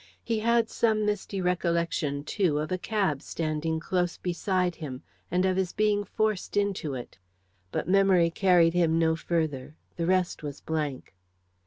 [0.23, 5.57] He had some misty recollection, too, of a cab standing close beside him, and of
[5.57, 7.19] his being forced into it.
[7.71, 11.13] But memory carried him no further; the rest was blank.